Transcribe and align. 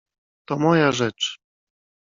"To 0.45 0.57
moja 0.59 0.91
rzecz." 0.91 1.39